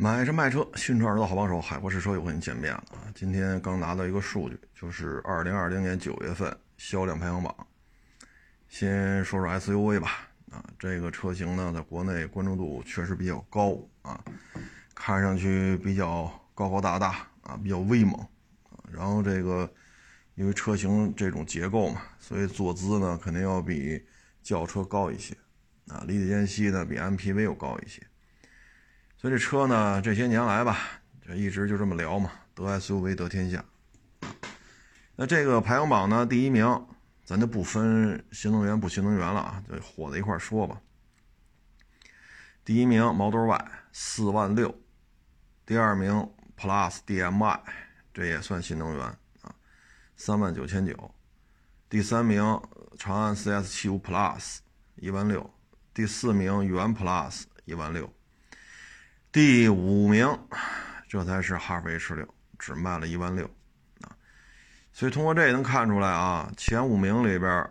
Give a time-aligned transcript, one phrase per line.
[0.00, 3.10] 买车卖车，新车耳朵好帮手，海阔试车又和你见面了啊！
[3.16, 7.52] 今天刚拿到一个数据，就是二零二零年九月份销量排行榜。
[8.68, 14.22] 先说说 SUV 吧，啊，这个车型呢，在国内关注度确实比较高啊，
[14.94, 18.24] 看上去比较高高大大啊，比较威猛。
[18.92, 19.68] 然后这个
[20.36, 24.00] 因为车型这种结构嘛，所以坐姿呢肯定要比
[24.44, 25.36] 轿车高一些
[25.88, 28.00] 啊，离地间隙呢比 MPV 又高一些。
[29.20, 30.78] 所以这车呢，这些年来吧，
[31.26, 33.64] 就一直就这么聊嘛，得 SUV 得天下。
[35.16, 36.86] 那这个排行榜呢，第一名，
[37.24, 40.80] 咱就不分新能源不新能源了啊，就火在一块说吧。
[42.64, 44.72] 第一名 Model Y 四万六，
[45.66, 47.60] 第二名 Plus DM-i，
[48.14, 49.04] 这也算新能源
[49.42, 49.52] 啊，
[50.14, 51.12] 三万九千九。
[51.88, 52.40] 第三名
[52.96, 54.58] 长安 CS75 Plus
[54.94, 55.52] 一万六，
[55.92, 58.12] 第四名元 Plus 一万六。
[59.30, 60.26] 第五名，
[61.06, 62.26] 这才是哈弗 H 六，
[62.58, 63.44] 只卖了一万六
[64.00, 64.16] 啊！
[64.90, 67.68] 所以通过这也能看出来啊，前五名里边，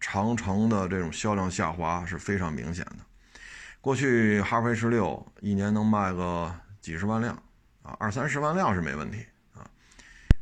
[0.00, 2.96] 长城的这种销量下滑是非常明显的。
[3.80, 7.40] 过去哈弗 H 六一年能卖个几十万辆
[7.84, 9.64] 啊，二三十万辆是没问题啊。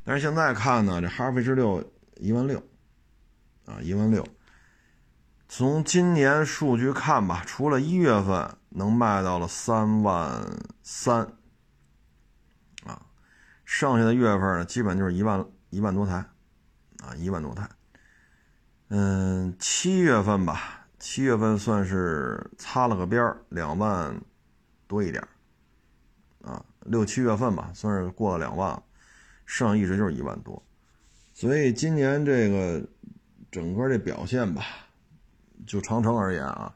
[0.02, 2.58] 但是现在看呢，这哈弗 H 六一万六
[3.66, 4.26] 啊，一万六。
[5.46, 8.56] 从今年数据看吧，除了一月份。
[8.70, 10.44] 能卖到了三万
[10.82, 11.26] 三，
[12.84, 13.02] 啊，
[13.64, 16.24] 剩下的月份呢，基本就是一万一万多台，
[16.98, 17.68] 啊，一万多台。
[18.88, 24.20] 嗯，七月份吧，七月份算是擦了个边儿，两万
[24.86, 25.26] 多一点
[26.42, 28.80] 啊，六七月份吧，算是过了两万，
[29.46, 30.62] 剩一直就是一万多。
[31.34, 32.84] 所以今年这个
[33.50, 34.62] 整个这表现吧，
[35.66, 36.74] 就长城而言啊。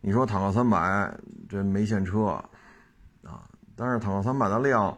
[0.00, 1.12] 你说坦克三百
[1.48, 2.26] 这没现车
[3.24, 4.96] 啊，但是坦克三百的量，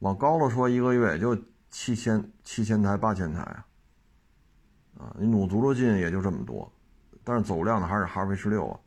[0.00, 1.36] 往高了说一个月也就
[1.70, 3.64] 七千七千台八千台啊，
[4.98, 6.70] 啊，你努足了劲也就这么多，
[7.24, 8.78] 但是走量的还是哈弗 H 六啊，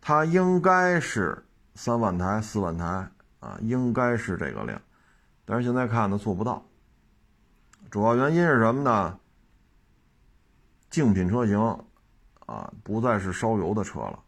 [0.00, 1.44] 它应该是
[1.74, 2.84] 三万台四万台
[3.40, 4.80] 啊，应该是这个量，
[5.44, 6.64] 但是现在看呢做不到，
[7.90, 9.18] 主要原因是什么呢？
[10.88, 11.58] 竞品车型
[12.46, 14.18] 啊，不再是烧油的车了。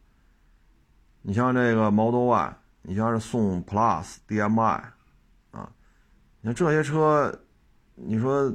[1.29, 4.93] 你像这个 Model Y，你像是宋 Plus DM-i，
[5.51, 5.73] 啊，
[6.41, 7.37] 你看这些车，
[7.97, 8.55] 你说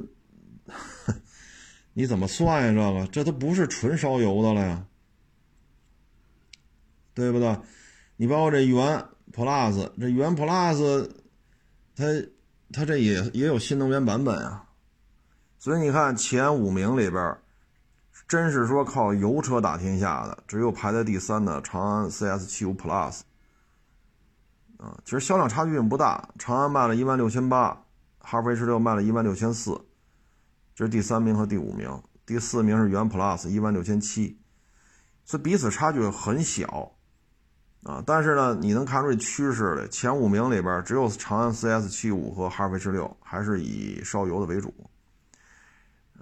[1.92, 2.72] 你怎么算呀？
[2.72, 4.86] 这个这都不是纯烧油的了呀，
[7.12, 7.60] 对不对？
[8.16, 9.04] 你包括这元
[9.34, 11.10] Plus，这元 Plus，
[11.94, 12.04] 它
[12.72, 14.70] 它这也也有新能源版本啊，
[15.58, 17.36] 所以你看前五名里边。
[18.28, 23.20] 真是说靠油车打天下的，只有排在第三的长安 CS75 Plus，
[24.78, 27.84] 啊，其实销量差距并不大，长安卖了一万六千八，
[28.20, 29.78] 哈弗 H 六卖了一万六千四，
[30.74, 34.38] 这是第三名和第五名，第四名是元 Plus 一万六千七，
[35.26, 36.92] 所以彼此差距很小，
[37.82, 44.72] 啊，但是呢，你能看出这趋势来，前五名里边只有长安 CS75 和哈弗 H 六还是以烧油的为主。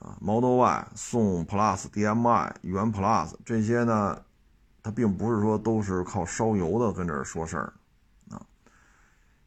[0.01, 4.25] 啊，Model Y、宋 Plus、DM-i、元 Plus 这些呢，
[4.83, 7.75] 它并不是说都是靠烧油的跟这儿说事儿，
[8.31, 8.41] 啊，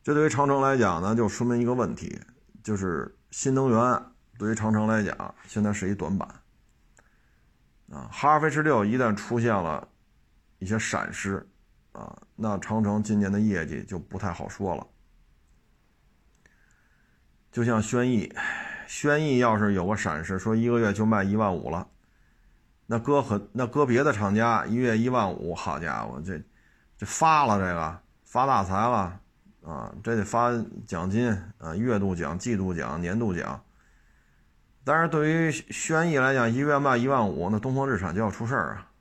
[0.04, 2.22] 这对于长城来讲呢，就说明一个问题，
[2.62, 4.04] 就是新能源
[4.38, 6.30] 对于长城来讲现在是一短板，
[7.90, 9.88] 啊，哈弗 H 六一旦出现了
[10.60, 11.50] 一些闪失，
[11.94, 14.86] 啊，那长城今年的业绩就不太好说了，
[17.52, 18.32] 就像轩逸。
[18.94, 21.88] 轩逸要是有个闪失，说一个月就卖一万五了，
[22.86, 26.40] 那搁很那搁别的厂家一月一万五，好家伙，这
[26.96, 29.20] 这发了这个发大财了
[29.66, 29.92] 啊！
[30.04, 30.52] 这得发
[30.86, 31.28] 奖金
[31.58, 33.60] 啊，月度奖、季度奖、年度奖。
[34.84, 38.92] 但是对于轩逸来讲，一个月卖一万五，那东风日产就要出事儿啊。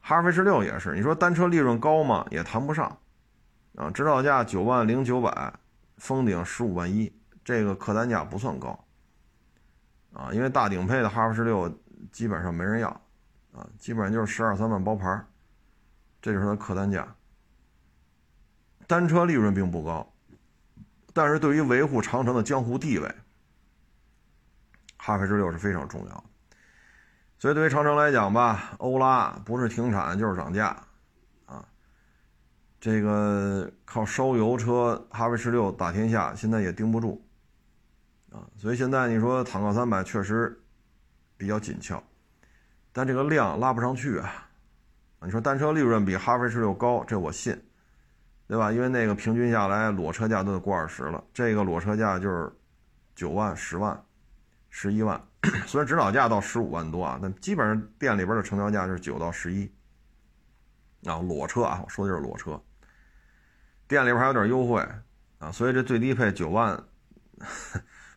[0.00, 2.26] 哈弗 H 六也是，你说单车利润高吗？
[2.30, 2.98] 也谈不上
[3.76, 5.54] 啊，指导价九万零九百，
[5.96, 7.10] 封顶十五万一。
[7.46, 8.76] 这个客单价不算高，
[10.12, 12.88] 啊，因为大顶配的哈弗 H 六基本上没人要，
[13.52, 15.24] 啊，基本上就是十二三万包牌，
[16.20, 17.06] 这就是它客单价。
[18.88, 20.12] 单车利润并不高，
[21.12, 23.14] 但是对于维护长城的江湖地位，
[24.96, 26.24] 哈弗 H 六是非常重要的。
[27.38, 30.76] 所以对于长城来讲吧，欧拉不是停产就是涨价，
[31.44, 31.64] 啊，
[32.80, 37.22] 这个靠烧油车哈弗 H 六打天下，现在也盯不住。
[38.36, 40.60] 啊，所以现在你说坦克三百确实
[41.38, 42.02] 比较紧俏，
[42.92, 44.46] 但这个量拉不上去啊。
[45.22, 47.58] 你说单车利润比哈弗 H 六高，这我信
[48.46, 48.70] 对吧？
[48.70, 52.52] 因为那个平均下来裸车价都得过二十了，这个裸车价就是
[53.14, 54.04] 九万、十万、
[54.68, 55.20] 十一万，
[55.66, 59.64] 虽然指导价到十五万多啊，但基本上店里边的成交价就是九到十一。
[61.06, 62.60] 啊，裸车啊，我说的就是裸车，
[63.88, 64.86] 店里边还有点优惠
[65.38, 66.84] 啊，所以这最低配九万，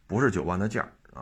[0.09, 0.81] 不是九万的价
[1.13, 1.21] 啊，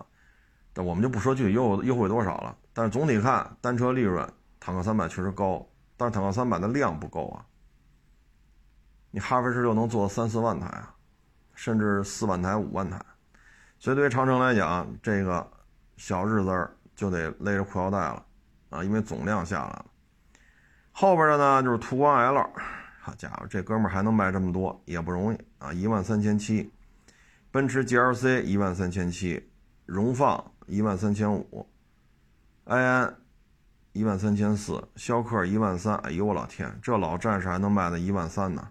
[0.72, 2.58] 但我们就不说具体优优惠多少了。
[2.72, 4.26] 但是总体看，单车利润，
[4.62, 5.68] 坦克三百确实高，
[5.98, 7.44] 但是坦克三百的量不够啊。
[9.12, 10.96] 你哈弗 H 六能做三四万台啊，
[11.54, 12.98] 甚至四万台、五万台，
[13.78, 15.46] 所以对于长城来讲，这个
[15.98, 18.26] 小日子就得勒着裤腰带了
[18.70, 19.86] 啊，因为总量下来了。
[20.94, 22.50] 后边的呢就是途观 L，
[23.02, 25.74] 好家伙，这哥们儿还能卖这么多也不容易啊！
[25.74, 26.72] 一万三千七，
[27.58, 29.50] 奔驰 GLC 一万三千七，
[29.88, 31.68] 荣放一万三千五，
[32.66, 33.18] 埃安
[33.94, 35.96] 一万三千四，逍客一万三。
[35.96, 38.70] 哎呦我老天，这老战士还能卖到一万三呢？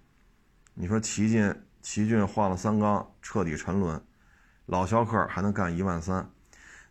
[0.75, 1.53] 你说奇骏，
[1.83, 4.01] 奇骏换了三缸，彻底沉沦，
[4.67, 6.31] 老逍客还能干一万三？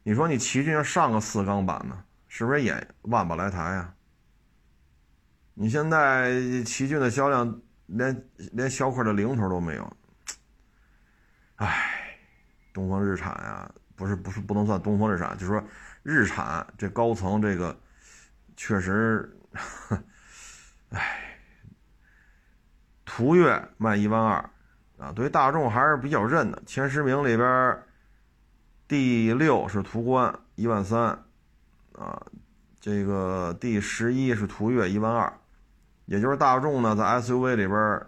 [0.03, 3.95] 你说你奇骏上个四缸版呢，是不是也万把来台啊？
[5.53, 9.98] 你现在奇骏的销量连连逍客的零头都没有，
[11.56, 12.18] 唉，
[12.74, 15.63] 东风日产呀，不是不是不能算东风日产，就是说
[16.04, 17.78] 日产这高层这个
[18.57, 19.38] 确实，
[20.90, 21.40] 唉，
[23.06, 24.50] 途岳卖一万二
[24.98, 27.84] 啊，对于大众还是比较认的，前十名里边
[28.88, 31.24] 第六是途观一万三
[31.94, 32.25] 啊，
[32.80, 35.31] 这个第十一是途岳一万二。
[36.06, 38.06] 也就是大众呢，在 SUV 里边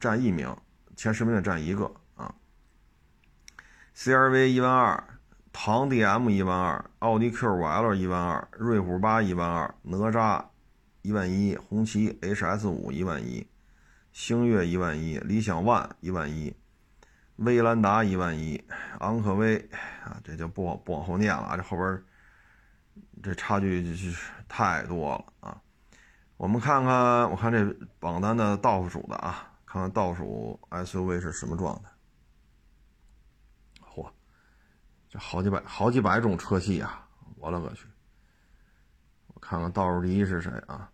[0.00, 0.56] 占一名，
[0.96, 1.92] 前十名里占一个。
[3.94, 5.04] CRV 一万二，
[5.52, 10.46] 唐 DM 一万二，奥迪 Q5L 一万二，瑞虎8一万二，哪吒
[11.02, 13.46] 一万一，红旗 HS5 一万一，
[14.10, 16.56] 星越一万一，理想 ONE 一万一，
[17.36, 18.64] 威兰达一万一，
[19.00, 19.58] 昂科威
[20.04, 22.02] 啊，这就不不往后念了啊，这后边
[23.22, 25.60] 这差距就是太多了啊。
[26.38, 27.62] 我们看看，我看这
[28.00, 31.90] 榜单的倒数的啊，看看倒数 SUV 是什么状态。
[33.94, 34.10] 嚯，
[35.12, 37.06] 这好几百、好几百种车系啊！
[37.36, 37.86] 我勒个去！
[39.26, 40.90] 我看看倒数第一是谁啊？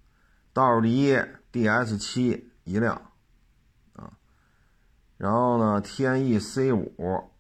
[0.53, 1.17] 倒数第一
[1.53, 3.01] DS 七一辆
[3.93, 4.19] 啊，
[5.17, 7.31] 然后呢天翼 C 五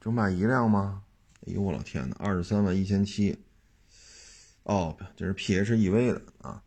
[0.00, 1.04] 就卖一辆吗？
[1.46, 3.44] 哎呦我老天呐，二十三万一千七。
[4.64, 6.60] 哦，这是 PHEV 的啊，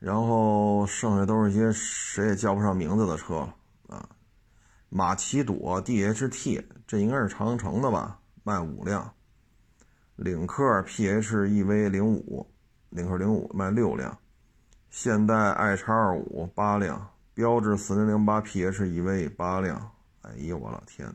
[0.00, 3.48] 然后剩下都是一些谁也叫不上名字的车
[3.86, 4.08] 啊。
[4.94, 9.10] 马奇朵 DHT 这应该是长城的吧，卖五辆。
[10.16, 12.46] 领克 PHEV 零五，
[12.90, 14.18] 领克零五卖六辆。
[14.90, 19.90] 现代 i 叉二五八辆，标致四零零八 PHEV 八辆。
[20.20, 21.14] 哎呦我老天呐！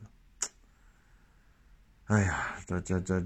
[2.05, 3.23] 哎呀，这这这。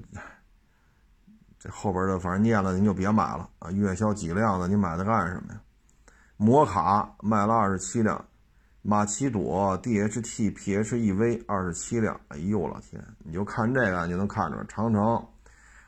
[1.58, 3.72] 这后边的反正念了您就别买了啊！
[3.72, 5.62] 月销几辆的，你买它干什么呀？
[6.36, 8.26] 摩卡卖了二十七辆，
[8.84, 12.20] 马奇朵 DHT PHEV 二十七辆。
[12.30, 13.00] 哎呦我老天！
[13.20, 15.24] 你就看这个，你就能看出来，长城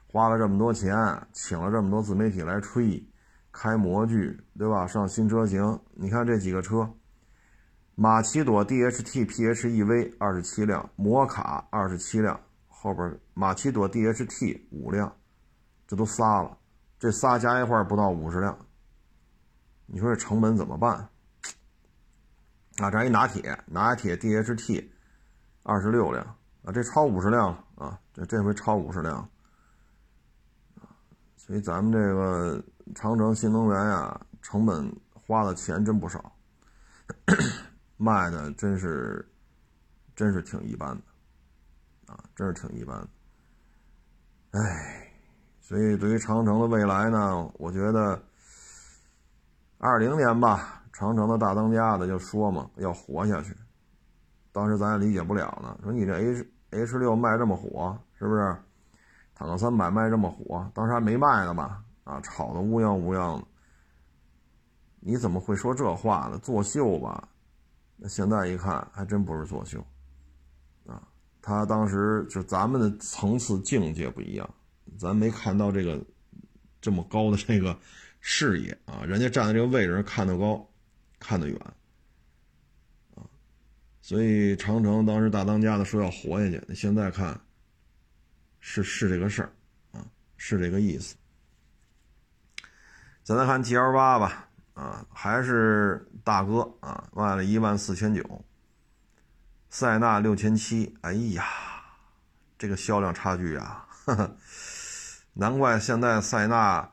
[0.06, 0.96] 花了这么多钱，
[1.32, 3.04] 请了这么多自媒体来吹，
[3.52, 4.86] 开模具，对吧？
[4.86, 6.88] 上新车型，你看这几个车，
[7.96, 15.12] 马奇朵 DHT PHEV 二十七辆，摩卡二十七辆，后边马奇朵 DHT 五辆。
[15.88, 16.56] 这都仨了，
[17.00, 18.56] 这仨加一块不到五十辆，
[19.88, 21.10] 你说这成本怎么办？
[22.84, 24.86] 啊，这一拿铁，拿铁 DHT，
[25.64, 26.22] 二十六辆
[26.66, 29.26] 啊，这超五十辆了啊，这这回超五十辆
[31.38, 32.62] 所以咱们这个
[32.94, 36.36] 长城新能源呀，成本花的钱真不少，
[37.96, 39.26] 卖的真是，
[40.14, 43.00] 真是挺一般的，啊，真是挺一般
[44.52, 45.00] 的，哎。
[45.62, 48.22] 所以，对于长城的未来呢，我觉得
[49.78, 53.54] 二零年吧，长城的大当家的就说嘛，要活下去。
[54.52, 58.56] 当时咱也理解不了呢，说你这 H H 六卖这么火，是不是？
[59.36, 61.84] 坦克三百卖这么火，当时还没卖呢吧？
[62.04, 63.48] 啊，炒的乌泱乌泱的。
[65.00, 66.38] 你怎么会说这话呢？
[66.38, 67.28] 作秀吧？
[67.98, 69.84] 那现在一看，还真不是作秀。
[70.86, 71.02] 啊，
[71.42, 74.48] 他当时就咱们的层次境界不一样。
[75.00, 76.00] 咱没看到这个
[76.80, 77.76] 这么高的这个
[78.20, 80.64] 视野啊，人家站在这个位置上看得高，
[81.24, 81.58] 看得远
[83.16, 83.24] 啊，
[84.02, 87.40] 所以长城当时大当家的说要活下去，现在看
[88.60, 89.52] 是是这个事儿
[89.94, 91.16] 啊，是这个意思。
[93.24, 98.46] 再来看 G L 八吧，啊，还是大哥啊，卖了一万四千九。
[99.70, 101.46] 塞纳六千七，哎呀，
[102.58, 104.36] 这个销量差距啊，哈 哈
[105.34, 106.92] 难怪现在塞纳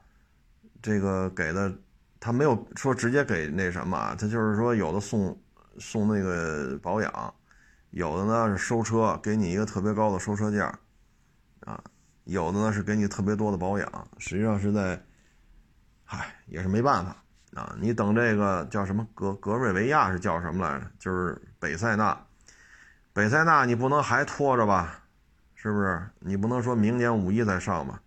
[0.80, 1.76] 这个给的，
[2.20, 5.36] 他没有说直接给那什么，他就是说有的送
[5.78, 7.34] 送那个保养，
[7.90, 10.78] 有的呢是收车，给你一个特别高的收车价，
[11.60, 11.82] 啊，
[12.24, 15.02] 有的呢是给你特别多的保养，实际上是在，
[16.04, 17.16] 嗨，也是没办法
[17.54, 20.86] 啊，你等这个叫什么格格瑞维亚是叫什么来着？
[20.98, 22.26] 就是北塞纳。
[23.12, 25.02] 北塞纳你不能还拖着吧，
[25.54, 26.06] 是不是？
[26.20, 28.00] 你不能说明年五一再上吧？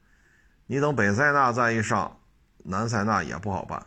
[0.67, 2.19] 你等北塞纳再一上，
[2.59, 3.83] 南塞纳也不好办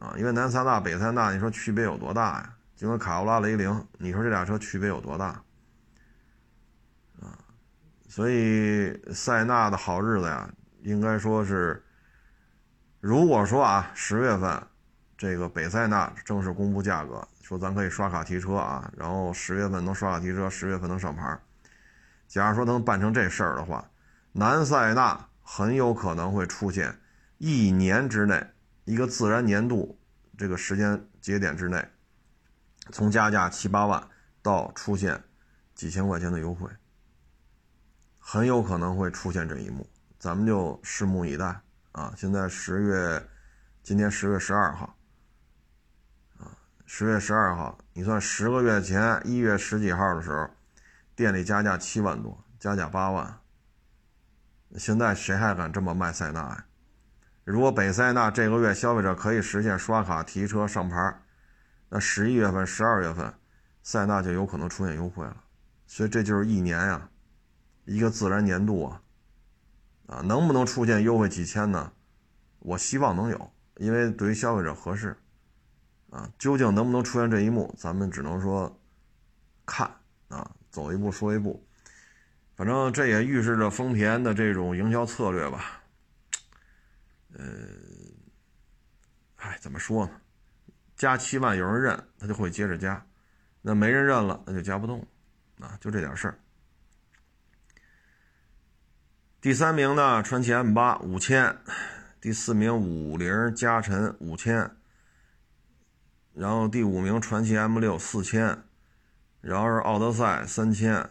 [0.00, 2.52] 啊，因为南塞纳、北塞纳，你说区别有多大呀？
[2.74, 5.26] 就跟卡罗拉、雷凌，你说这俩车区别有多大
[7.20, 7.38] 啊？
[8.08, 10.50] 所以塞纳的好日子呀，
[10.82, 11.80] 应该说是，
[12.98, 14.60] 如果说啊，十月份
[15.16, 17.24] 这个北塞纳正式公布价格。
[17.42, 21.36] 说咱可以刷卡提车啊，然后十月份能刷卡提车，十月份能上牌。
[22.28, 23.84] 假如说能办成这事儿的话，
[24.30, 26.96] 南塞纳很有可能会出现
[27.38, 28.40] 一年之内
[28.84, 29.98] 一个自然年度
[30.36, 31.86] 这个时间节点之内，
[32.90, 34.08] 从加价七八万
[34.42, 35.22] 到出现
[35.74, 36.68] 几千块钱的优惠，
[38.18, 41.60] 很有可能会出现这一幕，咱们就拭目以待
[41.92, 42.12] 啊！
[42.16, 43.28] 现在十月，
[43.82, 44.96] 今天十月十二号
[46.38, 46.56] 啊。
[46.86, 50.48] 十月十二号，你算十个月前一月十几号的时候，
[51.14, 53.38] 店里加价七万多，加价八万。
[54.76, 56.64] 现在谁还敢这么卖塞纳呀？
[57.44, 61.22] 如果北塞纳这个月消费者可以实现刷卡提车上牌，
[61.88, 63.34] 那十一月份、十二月份，
[63.82, 65.36] 塞纳就有可能出现优惠了。
[65.86, 67.08] 所以这就是一年呀，
[67.84, 69.02] 一个自然年度啊，
[70.06, 71.92] 啊，能不能出现优惠几千呢？
[72.60, 75.16] 我希望能有，因为对于消费者合适。
[76.10, 78.80] 啊，究竟能不能出现这一幕，咱们只能说
[79.64, 79.88] 看
[80.28, 81.64] 啊，走一步说一步。
[82.56, 85.79] 反正这也预示着丰田的这种营销策略吧。
[87.38, 87.44] 呃，
[89.36, 90.12] 哎，怎么说呢？
[90.96, 93.06] 加七万有人认，他就会接着加；
[93.62, 95.06] 那没人认了，那就加不动。
[95.60, 96.38] 啊，就这点事儿。
[99.40, 101.54] 第三名呢，传奇 M 八五千；
[102.20, 104.76] 第四名五菱加辰五千。
[106.32, 108.62] 然后第五名传奇 M 六四千，
[109.40, 111.10] 然后是奥德赛三千，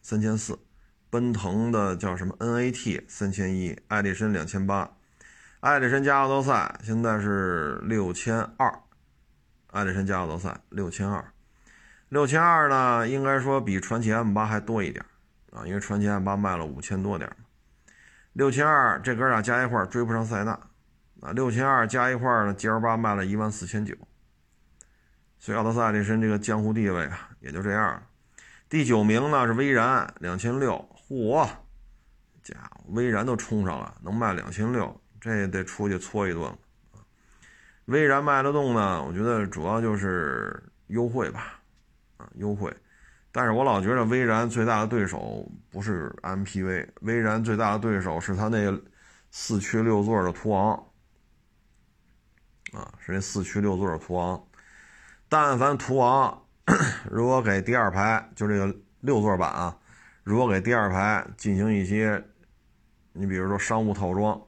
[0.00, 0.58] 三千四，
[1.10, 4.96] 奔腾的叫什么 NAT 三千一，艾力绅两千八，
[5.62, 8.80] 艾力绅加奥德赛现在是六千二，
[9.68, 11.24] 艾力绅加奥德赛六千二，
[12.08, 15.04] 六千二呢，应该说比传祺 M 八还多一点
[15.52, 17.30] 啊，因为传祺 M 八卖了五千多点
[18.32, 20.50] 六千二这哥俩加一块追不上塞纳
[21.20, 23.94] 啊，六千二加一块呢，G L 八卖了一万四千九。
[25.38, 28.02] 所以奥德赛这身这个江湖地位啊，也就这样。
[28.68, 31.48] 第九名呢是威然两千六，嚯，
[32.42, 36.58] 家伙，威然都冲上了，能卖两千六，这也得出去搓一顿了
[37.84, 41.60] 威然卖得动呢，我觉得主要就是优惠吧，
[42.16, 42.74] 啊，优惠。
[43.30, 48.76] 但是我老觉得威然最大的对手不是 MPV，威然最大的对手是他那
[49.30, 50.74] 四驱六座的途昂，
[52.72, 54.44] 啊，是那四驱六座的途昂。
[55.28, 56.42] 但凡途昂
[57.08, 59.78] 如果给第二排就这个六座版啊，
[60.24, 62.24] 如果给第二排进行一些，
[63.12, 64.40] 你比如说商务套装，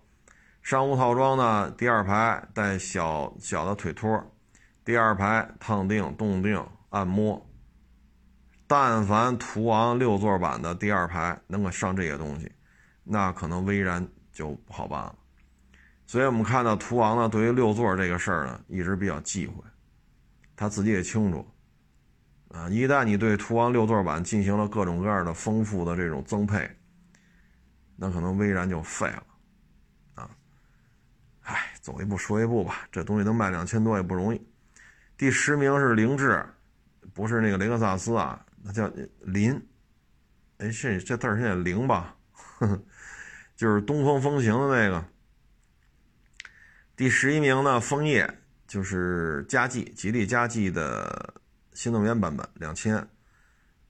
[0.64, 4.35] 商务套装呢，第二排带小小的腿托，
[4.83, 7.47] 第二排烫定、动定、按摩。
[8.66, 12.50] 但凡途昂六座版的第二排能够上这些东西，
[13.04, 15.14] 那可能威然就不好办了。
[16.06, 19.62] 所以我们看到途昂呢，对于六座这个事儿呢，一直比较忌讳。
[20.56, 21.47] 他自己也清楚，
[22.49, 26.71] 啊，一旦你对途昂六座版进行了各种各样的丰富的这种增配，
[27.97, 29.23] 那可能威然就废了，
[31.44, 34.46] 唉，走一步说一步吧，这东西能卖两千多也不容易。
[35.16, 36.44] 第十名是凌志，
[37.14, 39.54] 不是那个雷克萨斯啊，那叫林，
[40.58, 42.82] 哎，这这字儿是林吧呵呵？
[43.56, 45.04] 就是东风风行的那个。
[46.96, 48.38] 第十一名呢，枫叶。
[48.66, 51.34] 就是佳绩，吉利佳绩的
[51.74, 53.06] 新能源版本两千，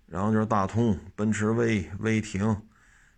[0.05, 2.61] 然后就是大通、奔驰 V、威霆，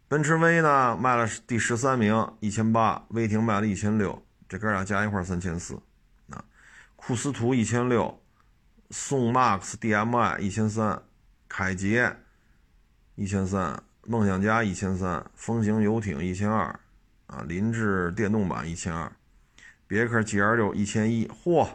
[0.07, 5.75] 奔驰 V 呢卖了第十三名一千八，威霆卖了一千六，这哥俩加一块三千四，
[6.31, 6.45] 啊，
[6.95, 8.23] 库斯图一千六，
[8.91, 11.03] 宋 MAX DM-i 一千三，
[11.49, 12.17] 凯捷
[13.17, 16.79] 一千三，梦想家一千三，风行游艇一千二，
[17.27, 19.11] 啊，林志电动版一千二。
[19.89, 21.69] 别克 GL 六一千一，嚯！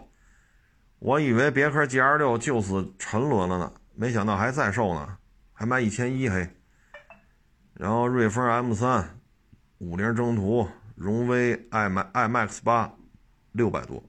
[1.00, 5.18] 我以为别克 GL 六就此沉沦了呢，没想到还在售呢，
[5.54, 6.50] 还卖一千一嘿。
[7.74, 9.18] 然后瑞风 M 三、
[9.80, 10.68] 五菱征途、
[11.02, 12.94] 荣威 i iMax 八，
[13.54, 14.04] 六百多，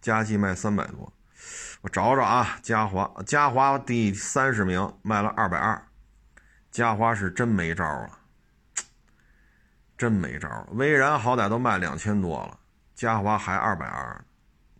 [0.00, 1.12] 加计卖三百多。
[1.80, 5.88] 我找找啊，嘉华，嘉华第三十名卖了二百二，
[6.70, 8.20] 嘉华是真没招了，
[9.98, 10.48] 真没招。
[10.70, 12.60] 威然好歹都卖两千多了，
[12.94, 14.24] 嘉华还二百二，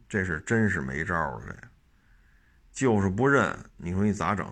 [0.08, 1.56] 这是真是没招了，这
[2.70, 3.58] 就是不认。
[3.76, 4.48] 你说你咋整？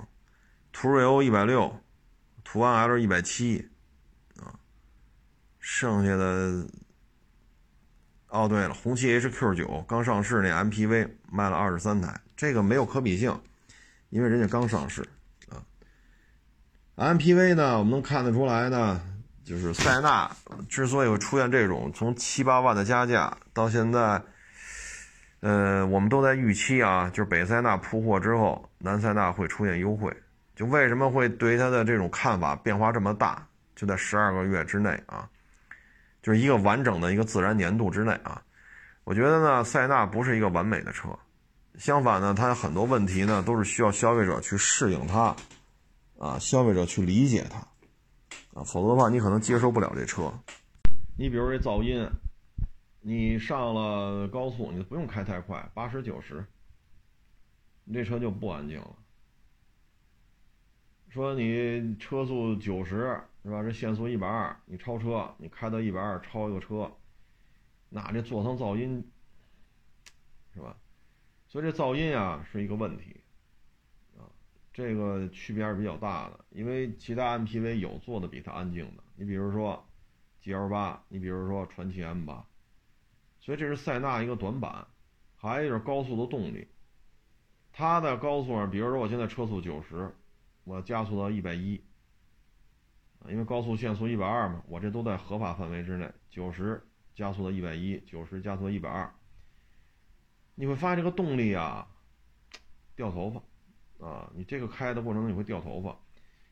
[0.72, 1.80] 途锐欧一百六。
[2.42, 3.70] 途安 L 一百七，
[5.64, 6.66] 剩下的，
[8.26, 13.40] 哦对了，红旗 HQ 九刚上市那 MPV 卖了二十三台，这个没有可比性，
[14.10, 15.08] 因为人家刚上市
[15.48, 15.62] 啊。
[16.96, 19.00] MPV 呢，我们能看得出来呢，
[19.44, 20.28] 就是塞纳
[20.68, 24.20] 之所以会出现这种从七八万的加价到现在，
[25.40, 30.12] 呃，我们都在预期啊，就是北塞纳铺货之后，南塞纳会出现优惠。
[30.56, 33.46] 就为什么会对它的这种看法变化这么大？
[33.74, 35.28] 就在十二个月之内啊，
[36.22, 38.42] 就是一个完整的一个自然年度之内啊。
[39.04, 41.08] 我觉得呢，塞纳不是一个完美的车，
[41.76, 45.34] 相反呢，它有很多问题呢都是需要消费者去适应它，
[46.18, 47.58] 啊，消费者去理解它，
[48.54, 50.32] 啊，否则的话你可能接受不了这车。
[51.18, 52.08] 你比如这噪音，
[53.00, 56.44] 你上了高速，你不用开太快，八十九十，
[57.84, 58.96] 你这车就不安静了。
[61.10, 63.62] 说你车速九十是吧？
[63.62, 66.92] 这限速一百二，你超车，你开到一百二超一个车，
[67.88, 69.10] 那这座舱噪音
[70.54, 70.76] 是吧？
[71.48, 73.20] 所以这噪音啊是一个问题
[74.16, 74.30] 啊，
[74.72, 76.44] 这个区别还是比较大的。
[76.50, 79.84] 因为其他 MPV 有做的比它安静的，你比如说
[80.42, 82.46] GL 八，你比如说传祺 M 八，
[83.40, 84.86] 所以这是塞纳一个短板。
[85.36, 86.68] 还有就是高速的动力，
[87.72, 90.14] 它在高速上，比如说我现在车速九十。
[90.64, 91.82] 我加速到一百一，
[93.28, 96.10] 因为高速限速一百二嘛，我这都在合法范围之内。
[96.28, 96.82] 九十
[97.14, 99.12] 加速到一百一，九十加速到一百二，
[100.54, 101.86] 你会发现这个动力啊，
[102.96, 104.30] 掉头发啊！
[104.34, 105.96] 你这个开的过程中你会掉头发。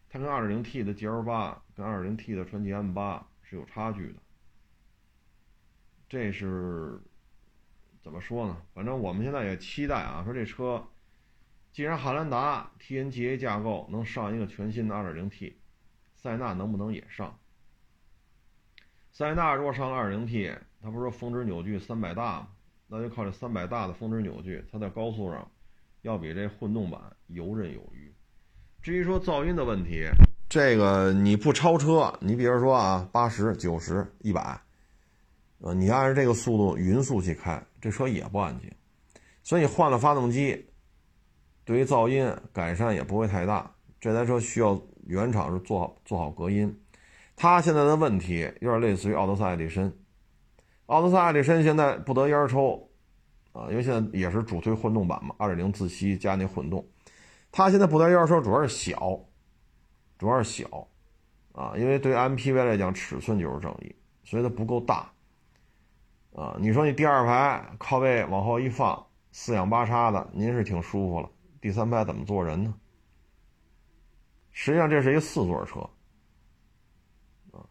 [0.09, 4.19] 它跟 2.0T 的 GL 八跟 2.0T 的传祺 M 八是有差距的。
[6.09, 7.01] 这是
[8.03, 8.61] 怎么说呢？
[8.75, 10.87] 反正我们现在也期待啊，说这车。
[11.73, 15.55] 既然汉兰达 TNGA 架构能上一个全新的 2.0T，
[16.23, 17.35] 塞纳能不能也上？
[19.11, 22.49] 塞纳如果上了 2.0T，它不是说峰值扭矩300大吗？
[22.87, 25.51] 那就靠这300大的峰值扭矩，它在高速上
[26.03, 28.13] 要比这混动版游刃有余。
[28.83, 30.07] 至于说噪音的问题，
[30.49, 34.61] 这个你不超车，你比如说啊，八十九十一百，
[35.61, 38.71] 呃，你按照这个速度匀速去开，这车也不安静。
[39.43, 40.67] 所以换了发动机。
[41.63, 44.75] 对于噪音改善也不会太大，这台车需要
[45.07, 46.81] 原厂是做好做好隔音。
[47.37, 49.91] 它现在的问题有点类似于奥德赛艾力绅，
[50.87, 52.91] 奥德赛艾力绅现在不得烟抽
[53.53, 56.87] 啊，因为现在也是主推混动版嘛，2.0自吸加那混动，
[57.51, 59.19] 它现在不得烟抽主要是小，
[60.19, 60.87] 主要是小
[61.53, 65.11] 啊，因为对 MPV 来讲尺寸就是正义，所以它不够大
[66.35, 66.57] 啊。
[66.61, 71.31] 你说你第二排靠背往后一放，四仰八叉的，您是挺舒服了。
[71.61, 72.75] 第三排怎么坐人呢？
[74.63, 75.81] 实际上这是一四座车，
[77.51, 77.65] 啊，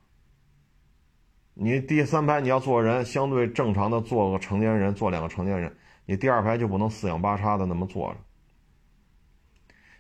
[1.54, 8.18] 你第三排你要坐人，相对正常的坐个成年人，坐两个成年人，你第二排就不能四仰八叉的那么坐着。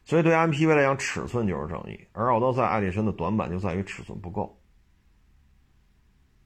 [0.04, 4.60] 所以对 MPV 来讲，尺寸就是正义，而奥德赛、艾力绅的短板就在于尺寸不够。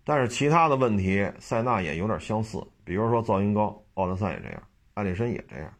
[0.03, 4.61] 但是其他的问题，塞纳也有点相似，比如说噪音高，奥德赛也这样，
[4.95, 5.73] 艾力绅也这样。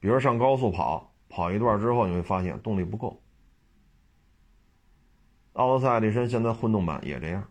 [0.00, 3.20] 比如上高速跑，跑一段之后，你会发现动力不够。
[5.54, 7.44] 奥德赛艾力绅现在混动版也这样。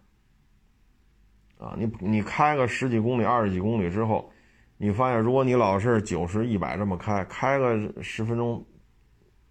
[1.58, 4.32] 啊，你你开个十几公里、二十几公里之后，
[4.78, 8.66] 你发现如果你老是九十一百这么开，开个十分钟，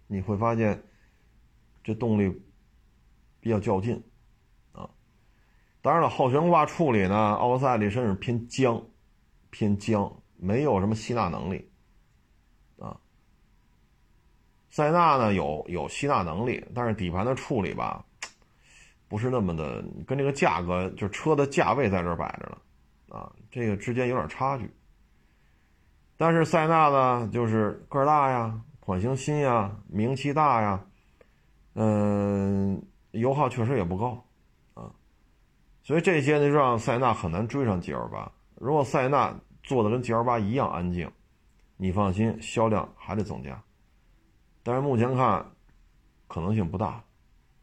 [0.05, 0.83] 你会发现
[1.83, 2.29] 这动力
[3.39, 4.03] 比较较劲。
[4.71, 4.87] 啊，
[5.81, 8.79] 当然了，后悬挂处理呢，奥德赛艾力绅是偏僵，
[9.49, 11.71] 偏僵，没有什么吸纳能力。
[12.79, 12.99] 啊
[14.69, 18.03] 塞纳呢有有吸纳能力，但是底盘的处理吧，
[19.13, 22.57] 不是那么的，跟这个价格就车的价位在这摆着呢，
[23.15, 24.73] 啊，这个之间有点差距。
[26.17, 30.83] 但是塞纳呢，就是个大呀，款型新呀，名气大呀，
[31.75, 34.25] 嗯，油耗确实也不高，
[34.73, 34.89] 啊，
[35.83, 38.31] 所以这些呢，让塞纳很难追上 G L 八。
[38.55, 41.07] 如果塞纳做的跟 G L 八一样安静，
[41.77, 43.61] 你放心，销量还得增加。
[44.63, 45.45] 但是目前看，
[46.27, 47.03] 可能性不大，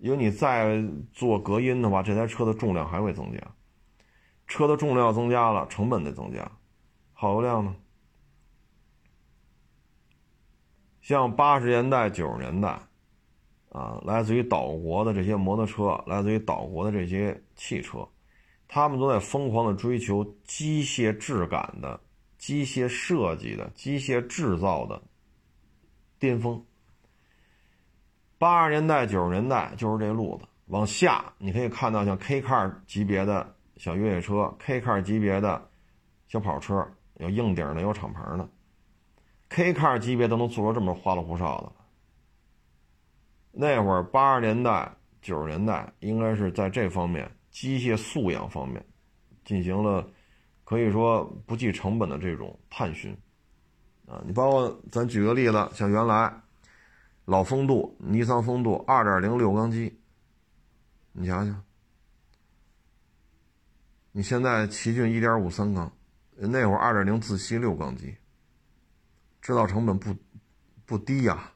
[0.00, 0.82] 因为你再
[1.12, 3.38] 做隔音的话，这台车的重量还会增加。
[4.46, 6.50] 车的重量增加了，成本得增加，
[7.12, 7.76] 耗油量呢？
[11.02, 12.80] 像八十年代、九十年代，
[13.68, 18.08] 啊，来自于岛国的这些摩托车，来自于岛国的这些汽车，
[18.66, 22.00] 他们都在疯狂的追求机械质感的、
[22.38, 25.02] 机械设计的、机械制造的
[26.18, 26.64] 巅峰。
[28.40, 35.68] 八十年代、九十年代就是这路子，往下你可以看到像 K car 级别的小越野车，K car 级别的
[36.26, 36.82] 小跑车，
[37.18, 38.48] 有硬顶的，有敞篷的。
[39.50, 41.72] K car 级别都能做出这么花里胡哨的，
[43.52, 48.82] 那会儿八十年代、九十年代应该是在这方面机械素养方面
[49.44, 50.08] 进行了
[50.64, 53.14] 可以说不计成本的这种探寻
[54.08, 54.22] 啊！
[54.24, 56.32] 你包括咱举个例子，像原来
[57.30, 59.96] 老风度、尼桑风度二点零六缸机，
[61.12, 61.62] 你想想，
[64.10, 65.92] 你现在奇骏一点五三缸，
[66.34, 68.16] 那会儿二点零自吸六缸机。
[69.40, 70.16] 制造成本不
[70.84, 71.52] 不低呀，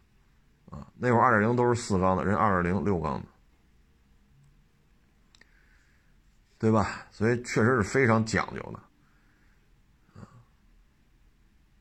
[0.71, 3.27] 啊，那会儿二点零都是四缸的，人二点零六缸的，
[6.57, 7.09] 对吧？
[7.11, 10.29] 所以确实是非常讲究的，啊，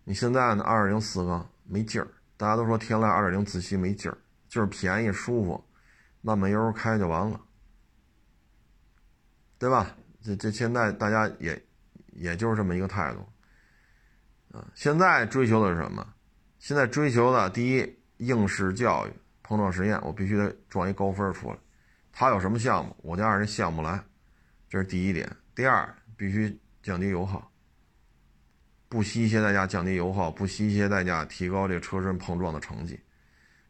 [0.04, 2.08] 你现在呢，二点零四缸没劲儿，
[2.44, 4.18] 大家都说天籁二点零自吸没劲儿，
[4.50, 5.64] 就是便宜舒服，
[6.20, 7.40] 慢慢悠悠开就完了，
[9.58, 9.96] 对吧？
[10.22, 11.66] 这这现在大家也
[12.08, 14.58] 也就是这么一个态度。
[14.58, 16.06] 啊，现在追求的是什么？
[16.60, 21.58] 现在追求的第一，应试教育、碰撞实验，我必须得撞一高分出来。
[22.12, 24.04] 他有什么项目，我就按人项目来，
[24.68, 25.34] 这是第一点。
[25.56, 27.50] 第二，必须降低油耗，
[28.94, 33.00] 不惜一切代价降低油耗，不惜一切代价提高这个车身碰撞的成绩。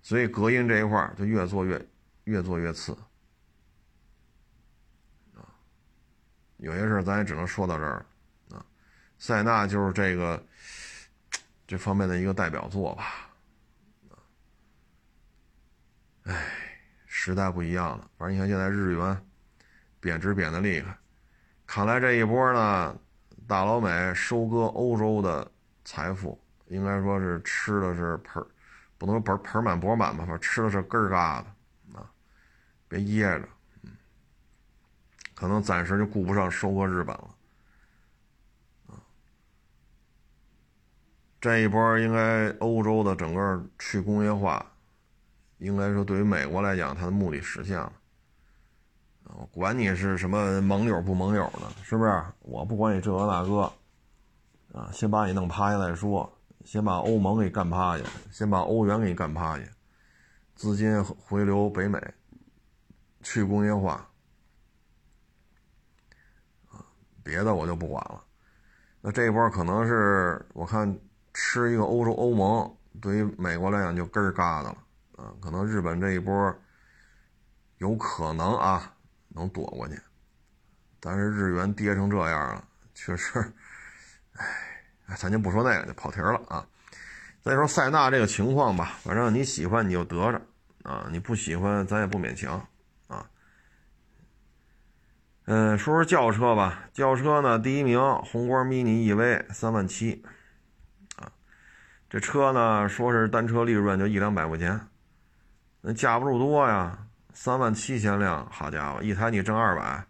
[0.01, 1.87] 所以隔音这一块就越做越
[2.25, 2.91] 越做越次。
[5.33, 5.47] 啊，
[6.57, 8.05] 有些事咱也只能说到这儿。
[8.51, 8.65] 啊，
[9.17, 10.45] 塞纳就是这个。
[11.65, 13.29] 这方面的一个代表作吧，
[16.23, 16.45] 哎，
[17.07, 18.11] 时代不一样了。
[18.17, 19.25] 反正你看现在日元
[19.99, 20.95] 贬值贬的厉害，
[21.65, 22.95] 看来这一波呢，
[23.47, 25.49] 大老美收割欧洲的
[25.83, 28.45] 财富，应该说是吃的是盆
[28.97, 32.09] 不能说盆盆满钵满吧，反正吃的是根儿嘎的啊，
[32.87, 33.47] 别噎着，
[33.81, 33.91] 嗯，
[35.35, 37.29] 可能暂时就顾不上收割日本了。
[41.41, 44.65] 这一波应该欧洲的整个去工业化，
[45.57, 47.91] 应该说对于美国来讲，它的目的实现了。
[49.25, 52.23] 我管你是什么盟友不盟友的，是不是？
[52.39, 53.71] 我不管你这个那个，
[54.77, 56.31] 啊，先把你弄趴下再说，
[56.63, 59.63] 先把欧盟给干趴下，先把欧元给你干趴下，
[60.55, 61.99] 资金回流北美，
[63.21, 64.07] 去工业化，
[66.69, 66.85] 啊，
[67.23, 68.23] 别的我就不管了。
[69.01, 70.99] 那这一波可能是我看。
[71.35, 74.77] 吃一个欧洲欧盟，对于美国来讲就根儿嘎的了，
[75.15, 76.55] 啊，可能日本这一波
[77.79, 78.92] 有可能啊
[79.33, 79.99] 能躲过去，
[80.99, 83.53] 但是日元跌成这样了，确实，
[84.35, 86.65] 哎，咱就不说那个，就跑题了啊。
[87.41, 90.41] 再说塞纳这个情况吧，反正你喜欢你就得着
[90.83, 92.65] 啊，你不喜欢咱也不勉强
[93.07, 93.29] 啊。
[95.45, 100.23] 嗯，说说轿车吧，轿车呢，第一名宏光 mini EV 三万七。
[101.17, 101.31] 啊
[102.09, 104.79] 这车呢，说是单车利润就一两百块钱，
[105.81, 110.05] 那架不住多呀，三万七千辆，好家伙，一台你挣二百，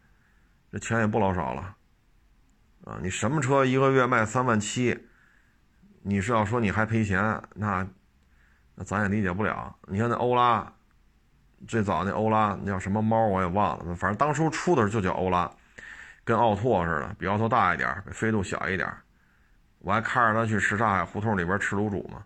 [0.71, 1.75] 这钱也不老少了，
[2.83, 5.07] 啊，你什么车一个月卖三万七，
[6.01, 7.87] 你是要说你还赔钱，那
[8.75, 9.73] 那咱也理解不了。
[9.87, 10.71] 你看那欧拉，
[11.65, 15.49] 最早那欧拉那叫什么猫我也忘了，反正当初出的时候就叫欧拉，
[16.25, 18.91] 跟奥拓似的，比奥拓大一点，比飞度小一点。
[19.79, 22.21] 我还看着他去什刹海胡同里边吃卤煮呢。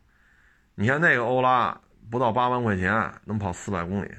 [0.75, 1.79] 你看那个欧拉
[2.09, 4.11] 不到八万块钱能跑四百公里，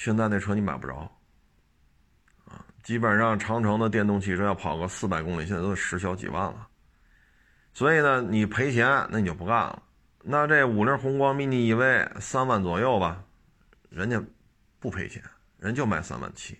[0.00, 0.94] 现在那车你买不着，
[2.46, 6.66] 啊，基本上长城的电动汽车要跑个四百公里，现在都得时销几万了。
[7.74, 9.82] 所以呢，你赔钱那你就不干了。
[10.22, 13.22] 那这五菱宏光 mini EV 三万左右吧，
[13.90, 14.18] 人家
[14.78, 15.22] 不赔钱，
[15.58, 16.58] 人就卖三万七。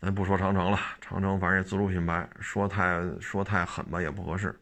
[0.00, 4.52] 咱不说长城了，长城反正也自主品牌，说太说太狠吧也不合适。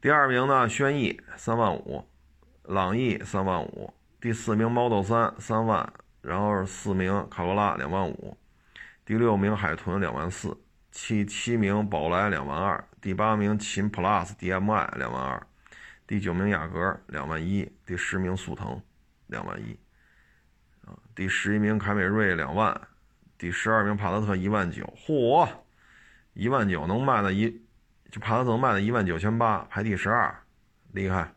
[0.00, 2.08] 第二名呢，轩逸三万五，
[2.62, 3.92] 朗逸三万五，
[4.22, 8.38] 第四名 Model 三三万，然后是四名卡罗拉两万五，
[9.04, 10.56] 第六名海豚两万四，
[10.92, 15.44] 七七名宝来两万二，第八名秦 Plus DM-i 两万二，
[16.06, 18.80] 第九名雅阁两万一，第十名速腾
[19.26, 19.76] 两万一，
[20.86, 22.80] 啊，第十一名凯美瑞两万，
[23.36, 25.48] 第十二名帕萨特一万九，嚯，
[26.34, 27.60] 一万九能卖到一，
[28.08, 30.44] 就帕萨特能卖到一万九千八，排第十二，
[30.92, 31.34] 厉害。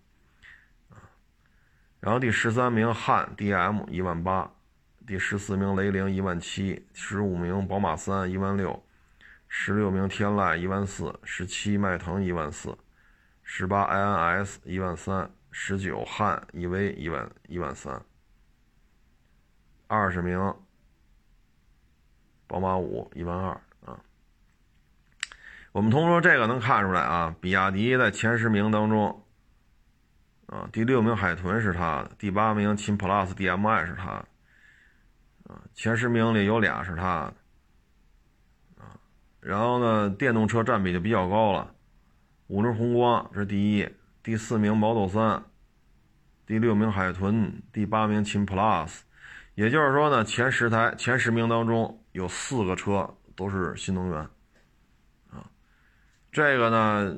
[2.05, 4.51] 然后第十三名汉 DM 一万八，
[5.07, 8.83] 第十四名雷凌一万七，十五名宝马三一万六，
[9.47, 12.77] 十六名天籁一万四，十七迈腾一万四，
[13.41, 17.99] 十八 INS 一万三，十九汉 EV 一万一万三，
[19.87, 20.53] 二十名
[22.45, 23.99] 宝马五一万二啊。
[25.71, 29.24] 我们通过这个能看出来啊，比亚迪在前十名当中。
[30.47, 34.27] 啊，第六名海豚是他的，第八名秦 PLUS DM-i 是他的，
[35.51, 37.33] 啊，前十名里有俩是他
[38.75, 38.93] 的，啊，
[39.39, 41.73] 然后呢，电动车占比就比较高了，
[42.45, 43.89] 五菱宏光这是第一，
[44.21, 45.43] 第四名 Model 三，
[46.45, 48.99] 第六名海豚，第八名秦 PLUS，
[49.55, 54.19] 也就是说呢，前十台前十名当中有四个车都是新能源，
[55.31, 55.49] 啊，
[56.31, 57.17] 这个呢，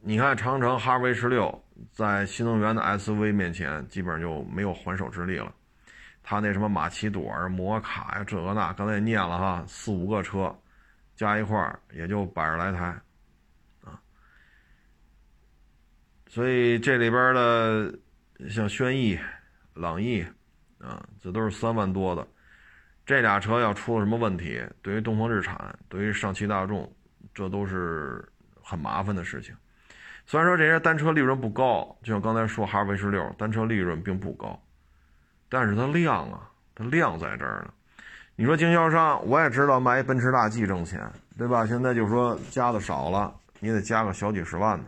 [0.00, 1.63] 你看长城哈弗 H 六。
[1.92, 5.54] 在新能源的 SUV 面前，基本上就没有还手之力了。
[6.22, 10.56] 他那什么马奇朵啊、摩卡呀，这个那，刚才也念了哈，四五个车
[11.14, 12.86] 加一块儿也就百十来台
[13.82, 14.00] 啊。
[16.28, 17.94] 所以这里边的
[18.48, 19.18] 像轩逸、
[19.74, 20.24] 朗逸
[20.78, 22.26] 啊，这都是三万多的。
[23.04, 26.90] 这俩车要出了什么问题，对于东风日产、对于上汽大众，
[27.34, 28.26] 这都是
[28.62, 29.54] 很麻烦的事情。
[30.26, 34.58] 虽然说这些单车利润不高，就像刚才说哈弗 H 六单车利润并不高，
[35.48, 37.72] 但是它量啊，它量在这儿呢。
[38.36, 41.08] 你说经销商，我也知道卖一奔驰大 G 挣钱，
[41.38, 41.66] 对吧？
[41.66, 44.84] 现在就说加的少了，你得加个小几十万呢。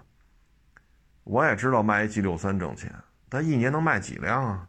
[1.24, 2.92] 我也知道卖一 G 六三挣钱，
[3.28, 4.66] 但一年能卖几辆啊？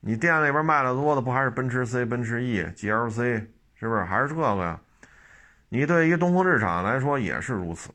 [0.00, 4.04] 你店里边卖的多的不还是奔驰 C、奔驰 E、GLC，是不是？
[4.04, 4.80] 还是这个呀？
[5.68, 7.90] 你对于东风日产来说也是如此。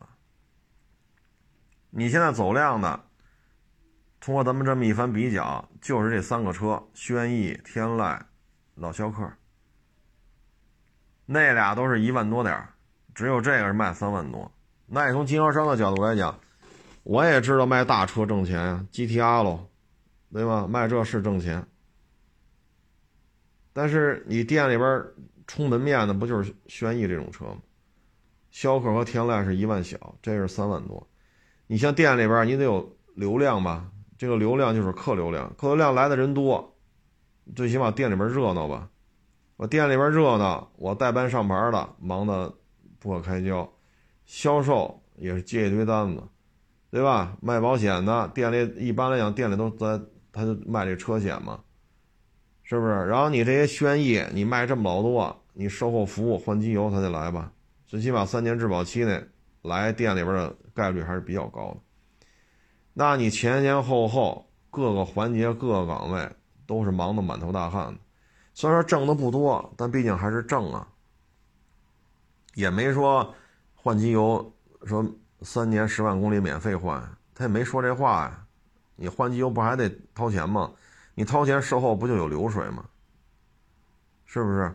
[1.97, 3.05] 你现在走量的，
[4.19, 8.19] 通过咱们这么一番比较，就是这三个车：轩逸、天籁、
[8.73, 9.31] 老逍客。
[11.25, 12.67] 那俩都是一万多点
[13.13, 14.51] 只有这个是卖三万多。
[14.85, 16.37] 那你从经销商的角度来讲，
[17.03, 19.69] 我也知道卖大车挣钱呀，GTR 喽，
[20.33, 20.67] 对吧？
[20.67, 21.65] 卖这是挣钱。
[23.71, 25.05] 但是你店里边
[25.47, 27.59] 充门面的不就是轩逸这种车吗？
[28.51, 31.07] 逍客和天籁是一万小，这是三万多。
[31.67, 33.89] 你像店里边，你得有流量吧？
[34.17, 36.75] 这个流量就是客流量，客流量来的人多，
[37.55, 38.89] 最起码店里边热闹吧？
[39.57, 42.53] 我店里边热闹，我代班上牌的忙得
[42.99, 43.67] 不可开交，
[44.25, 46.23] 销售也是接一堆单子，
[46.91, 47.35] 对吧？
[47.41, 49.99] 卖保险的店里一般来讲店里都在，
[50.31, 51.61] 他就卖这车险嘛，
[52.63, 53.05] 是不是？
[53.07, 57.51] 然后你这些轩逸，你卖这么老多，你售后服务换机油他得来吧？
[57.87, 59.23] 最起码三年质保期内
[59.63, 60.55] 来店里边的。
[60.75, 61.77] 概率还是比较高的。
[62.93, 66.29] 那你前前后后各个环节、各个岗位
[66.67, 67.99] 都是忙得满头大汗的。
[68.53, 70.87] 虽然说挣的不多，但毕竟还是挣啊。
[72.53, 73.33] 也没说
[73.73, 74.53] 换机油，
[74.85, 75.05] 说
[75.41, 77.01] 三年十万公里免费换，
[77.33, 78.45] 他也没说这话呀。
[78.95, 80.71] 你换机油不还得掏钱吗？
[81.15, 82.85] 你掏钱售后不就有流水吗？
[84.25, 84.73] 是不是？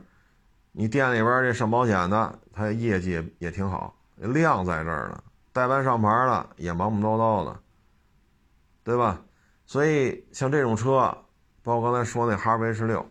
[0.72, 5.22] 你店里边这上保险的，他业绩也也挺好，量在这儿呢。
[5.52, 7.60] 代班上牌了也忙忙叨叨的，
[8.84, 9.22] 对吧？
[9.66, 11.16] 所以像这种车，
[11.62, 13.06] 包括刚才说那哈弗 H 六，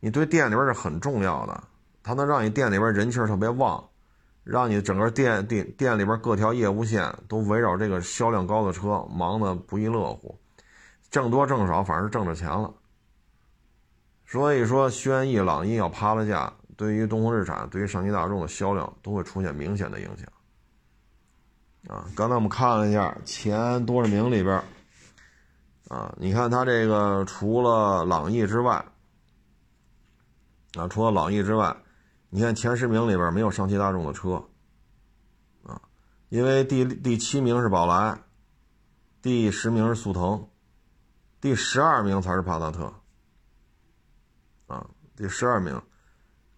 [0.00, 1.64] 你对店里边是很重要的，
[2.02, 3.88] 它能让你店里边人气特别旺，
[4.44, 10.38] 让你整个店店店里边各条业务线都围绕这个销量高的车忙得不亦乐乎，
[11.10, 12.72] 挣多挣少反正是挣着钱了。
[14.26, 20.26] 所以说，轩逸、朗逸要趴了价，对于东风日产、对于上汽大众的销量都会出现明显的影响。
[21.86, 24.62] 啊，刚才我们看了一下前多少名里边，
[25.88, 28.84] 啊，你看它这个除了朗逸之外，
[30.74, 31.74] 啊，除了朗逸之外，
[32.28, 34.44] 你看前十名里边没有上汽大众的车，
[35.62, 35.80] 啊，
[36.28, 38.20] 因为第第七名是宝来，
[39.22, 40.46] 第十名是速腾，
[41.40, 42.92] 第十二名才是帕萨特，
[44.66, 44.84] 啊，
[45.16, 45.80] 第十二名，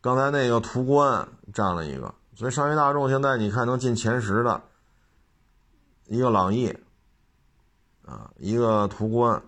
[0.01, 4.61] 刚才那个途观占了一个，所以上汽大众现在你看能进前十的。
[6.11, 6.77] 一个朗逸，
[8.05, 9.41] 啊，一个途观，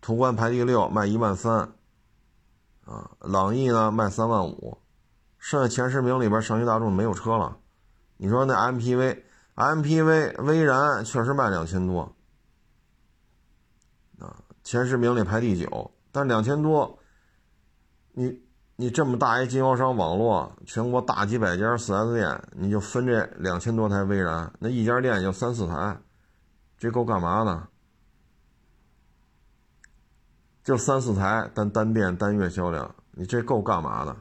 [0.00, 1.74] 途观排第六，卖一万三，
[2.86, 4.78] 啊，朗逸呢卖三万五，
[5.36, 7.58] 剩下前十名里边，上汽大众没有车了。
[8.16, 12.16] 你说那 MPV，MPV 威然确实卖两千多，
[14.20, 16.98] 啊，前十名里排第九，但两千多，
[18.12, 18.42] 你
[18.80, 25.98] 你这么大一经销商网络，全国大几百家 4S 店，你就分这两千多台威然，那一家店就三四台，
[26.78, 27.68] 这够干嘛的？
[30.64, 34.12] 就三四台单单店单月销量，你这够干嘛的？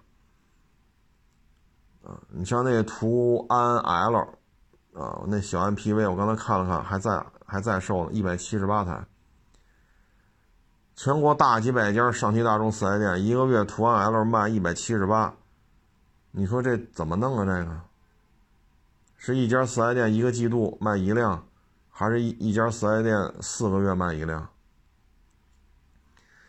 [2.03, 4.17] 啊，你像那途安 L，
[4.93, 9.05] 啊，那小 MPV，我刚才看了看，还在还在售呢，一百七十八台。
[11.01, 15.33] 全国大几百家上汽大众四 S 店，一个月途安 L 卖一百七十八，
[16.31, 17.45] 你说这怎么弄啊？
[17.45, 17.81] 这个
[19.15, 21.47] 是一家四 S 店一个季度卖一辆，
[21.89, 24.49] 还是一一家四 S 店四个月卖一辆？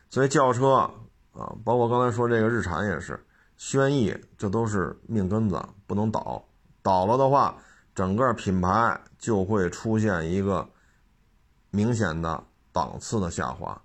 [0.08, 0.90] 所以轿车
[1.32, 3.24] 啊，包括刚才说这个日产也是。
[3.56, 6.44] 轩逸，这都是命根子，不能倒。
[6.82, 7.56] 倒了的话，
[7.94, 10.68] 整个品牌就会出现一个
[11.70, 13.80] 明显的档次的下滑。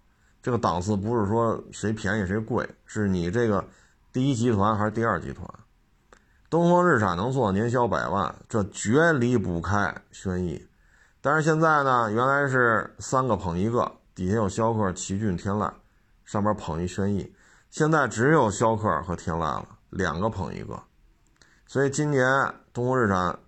[0.45, 3.65] 这个档次不是说谁便宜谁贵，是你这个
[4.13, 5.43] 第一集团还是第二集团。
[6.51, 10.63] 东风日产能做年销百万，这绝离不开轩逸。
[11.19, 15.73] 但是现在呢，原来是三个捧一个，底下有逍客、奇骏、天籁，
[16.23, 17.33] 上面捧一轩逸。
[17.71, 20.79] 现在只有逍客和天籁了，两个捧一个，
[21.65, 23.39] 所以今年东风日产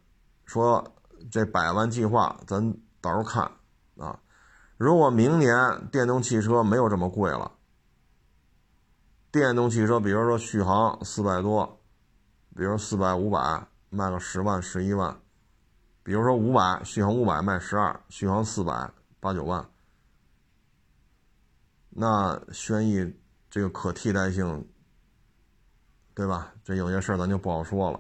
[0.46, 0.84] 说
[1.30, 3.52] 这百万计划，咱到时候看。
[4.78, 7.52] 如果明年电动汽车没有这么贵了，
[9.32, 11.80] 电动汽车比如说续航四百多，
[12.56, 15.20] 比如四百五百卖个十万十一万，
[16.04, 19.70] 比如说五百续航五百卖十二，续航四百八九万，
[21.90, 23.14] 那轩逸。
[23.50, 24.68] 这个可替代性，
[26.14, 26.54] 对吧？
[26.66, 28.00] 这有些事儿咱就不好说了。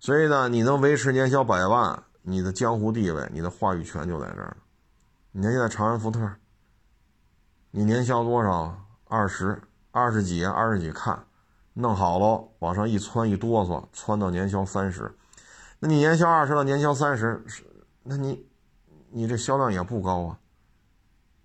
[0.00, 4.56] 所以呢，你能维持年销百万，你的江湖地位、你的话语权就在这儿。
[5.34, 6.30] 你看现在长安福特，
[7.70, 8.86] 你年销多少？
[9.08, 11.24] 二十二十几，二十几，看
[11.72, 15.10] 弄好了，往上一窜一哆嗦，窜到年销三十。
[15.78, 17.42] 那你年销二十到年销三十，
[18.02, 18.46] 那你
[19.10, 20.38] 你这销量也不高啊。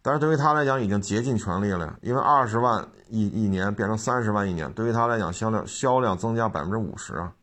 [0.02, 7.34] 但是对于他来讲，已经竭尽全力了，因为二十万一一年变成三十万一年，对于他来讲，销量销量增加百分之五十啊。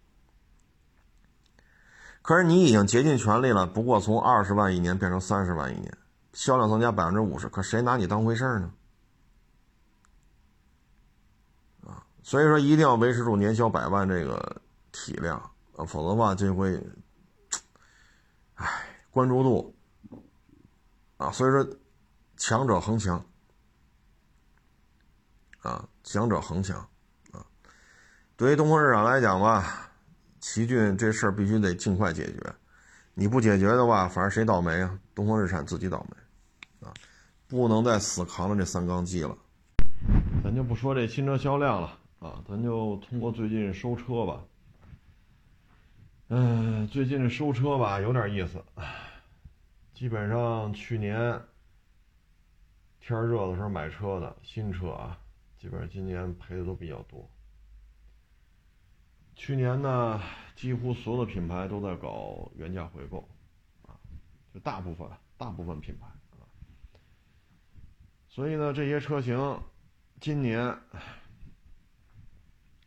[2.20, 5.96] 可是你已经竭尽全力了，不过从二十万一年变成三十万一年，
[6.34, 8.74] 销量增加百分之五十，可谁拿你当回事呢？
[11.86, 14.60] 啊，所以说一定要维持住年销百万这个
[14.92, 15.38] 体量
[15.76, 16.78] 啊，否则的话就会，
[18.56, 18.68] 唉，
[19.10, 19.74] 关注度
[21.16, 21.66] 啊，所以说。
[22.36, 23.24] 强者恒强，
[25.60, 26.76] 啊，强者恒强，
[27.30, 27.46] 啊，
[28.36, 29.88] 对于东风日产来讲吧，
[30.40, 32.54] 奇骏这事儿必须得尽快解决，
[33.14, 34.98] 你不解决的话，反正谁倒霉啊？
[35.14, 36.16] 东风日产自己倒霉，
[37.48, 39.36] 不能再死扛着这三缸机了。
[40.42, 44.44] 咱就不说这新车销量了，啊，咱就通过最近收车吧。
[46.28, 48.64] 嗯，最近这收车吧有点意思，
[49.92, 51.40] 基本上去年。
[53.06, 55.18] 天热的时候买车的新车啊，
[55.58, 57.28] 基本上今年赔的都比较多。
[59.36, 60.18] 去年呢，
[60.56, 63.28] 几乎所有的品牌都在搞原价回购，
[63.82, 63.92] 啊，
[64.54, 66.06] 就大部分大部分品牌。
[68.34, 69.56] 所以呢，这些车型
[70.20, 70.76] 今年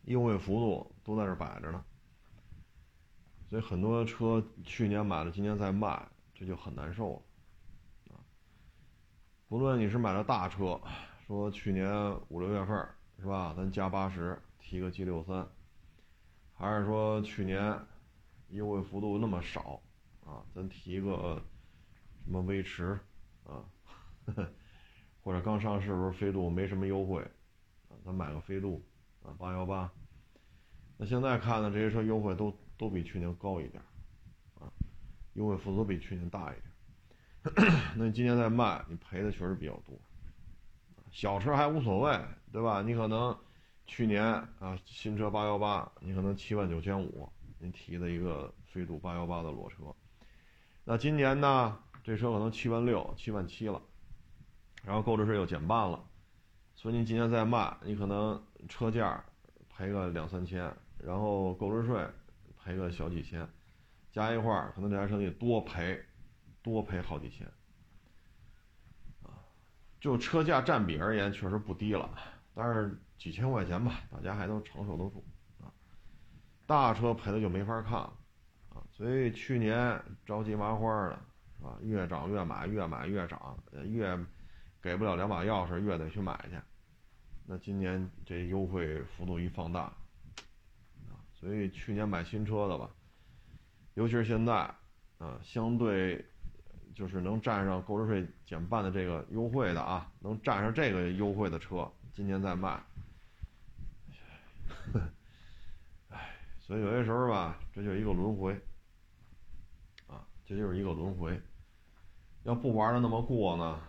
[0.02, 1.82] 优惠幅度都在这摆着呢。
[3.48, 7.14] 所以很多车去年买了，今年再卖，这就很难受
[8.10, 8.20] 了。
[9.48, 10.78] 不论你是买了大车，
[11.26, 12.86] 说去年五六月份
[13.18, 15.48] 是吧，咱加八十提个 G 六三，
[16.52, 17.74] 还是说去年
[18.50, 19.80] 优惠幅度那么少
[20.26, 21.42] 啊，咱提个
[22.26, 23.00] 什么威驰
[23.44, 23.64] 啊，
[25.28, 27.22] 或者刚上市时候飞度没什么优惠，
[28.02, 28.82] 咱买个飞度
[29.22, 29.92] 啊八幺八，
[30.96, 33.82] 那现在看呢，这些车优惠都都比去年高一点
[34.58, 34.72] 啊，
[35.34, 36.56] 优惠幅度比去年大一
[37.52, 37.72] 点。
[37.94, 39.94] 那你今年再卖，你赔的确实比较多。
[41.10, 42.18] 小车还无所谓，
[42.50, 42.80] 对吧？
[42.80, 43.36] 你可能
[43.84, 47.28] 去年啊，新车八幺八，你可能七万九千五，
[47.58, 49.94] 你提的一个飞度八幺八的裸车。
[50.84, 53.82] 那今年呢，这车可能七万六、七万七了，
[54.88, 56.02] 然后购置税又减半了，
[56.74, 59.22] 所以你今年再卖，你可能车价
[59.68, 62.02] 赔个两三千，然后购置税
[62.56, 63.46] 赔个小几千，
[64.10, 66.02] 加一块儿，可能这台车得多赔。
[66.60, 67.46] 多赔好几千，
[69.22, 69.30] 啊，
[70.00, 72.10] 就车价占比而言，确实不低了，
[72.52, 75.24] 但是几千块钱吧，大家还都承受得住
[75.62, 75.72] 啊。
[76.66, 78.12] 大车赔的就没法看了
[78.70, 81.18] 啊，所以去年着急麻花的，
[81.56, 81.78] 是吧？
[81.80, 84.18] 越涨越买，越买越涨，越
[84.82, 86.58] 给不了两把钥匙，越得去买去。
[87.46, 89.80] 那今年这优惠幅度一放大，
[91.08, 92.90] 啊，所以去年买新车的吧，
[93.94, 94.54] 尤其是现在，
[95.18, 96.24] 啊，相对。
[96.94, 102.82] 就是能占上购置税减半的这个优惠的啊，能占上这个优惠的车，今年再卖，
[106.08, 108.52] 唉，所以有些时候吧，这就是一个轮回，
[110.08, 111.40] 啊，这就是一个轮回。
[112.42, 113.80] 要不玩的那么过呢，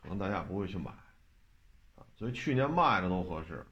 [0.00, 0.90] 可能大家不会去买，
[1.96, 3.66] 啊，所以去年卖的都合适，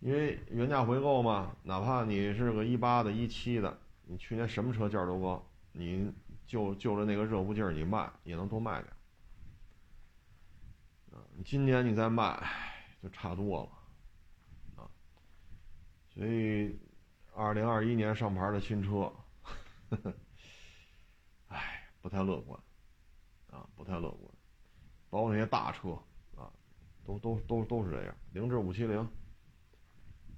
[0.00, 6.12] 因为原价回购嘛，哪怕你是个一八的、一七的，你去年什么车价都高，你。
[6.48, 8.90] 就就着那个热乎劲儿，你卖也能多卖点。
[11.12, 12.42] 啊，今年你再卖，
[13.02, 14.88] 就差多了，啊，
[16.08, 16.80] 所以
[17.34, 19.12] 二零二一年上牌的新车，
[19.90, 20.14] 呵呵，
[21.48, 22.58] 哎，不太乐观，
[23.50, 24.27] 啊，不太乐观，
[25.10, 25.90] 包括那些大车，
[26.36, 26.50] 啊，
[27.04, 29.08] 都都都都是这样，凌志五七零，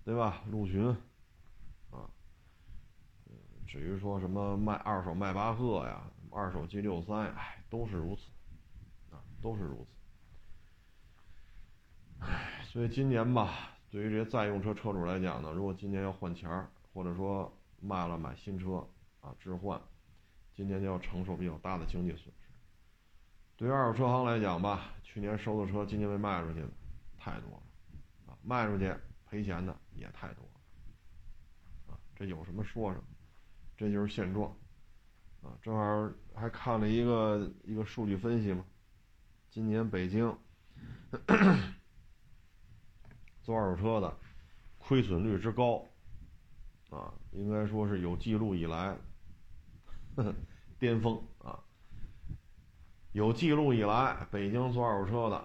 [0.05, 0.43] 对吧？
[0.51, 0.87] 陆巡
[1.91, 2.09] 啊。
[3.67, 8.23] 至于说什么卖二手迈巴赫呀，二手 G 六三，哎，都是如此，
[9.15, 9.91] 啊，都是如此。
[12.21, 18.89] 唉，所以今年吧，对于这些在用车车主来讲呢，如果今年要换钱儿，或者说卖了买新车
[19.21, 19.81] 啊置换，
[20.55, 22.33] 今年就要承受比较大的经济损失。
[23.61, 26.69] 对于二手车行来讲吧，去年收的车今年被卖出去的
[27.19, 27.63] 太多了，
[28.25, 28.91] 啊，卖出去
[29.27, 33.05] 赔钱的也太多了，啊，这有什么说什么。
[33.77, 34.57] 这就是现状，
[35.43, 38.65] 啊，正好还看了一个一个数据分析嘛。
[39.51, 40.35] 今年北京
[43.43, 44.17] 做二手车的
[44.79, 45.87] 亏损率之高，
[46.89, 48.97] 啊，应该说是有记录以来
[50.81, 51.23] 巅峰。
[53.13, 55.45] 有记录以来，北京做二手车的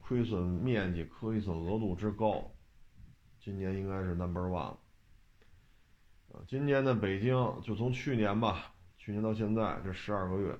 [0.00, 2.50] 亏损面积、亏损额度之高，
[3.38, 4.76] 今年应该是 number one。
[6.48, 7.32] 今年的北京，
[7.62, 10.50] 就从去年吧，去年到现在这十二个月，